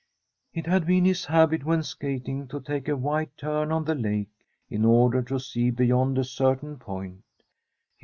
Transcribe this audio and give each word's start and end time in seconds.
It 0.55 0.65
had 0.65 0.87
been 0.87 1.05
his 1.05 1.25
habit 1.25 1.63
when 1.63 1.83
skating 1.83 2.47
to 2.47 2.59
take 2.59 2.87
a 2.87 2.95
wide 2.95 3.29
turn 3.37 3.71
on 3.71 3.85
the 3.85 3.93
lake 3.93 4.31
in 4.67 4.83
order 4.83 5.21
to 5.21 5.39
see 5.39 5.69
beyond 5.69 6.17
a 6.17 6.23
certain 6.23 6.79
point. 6.79 7.23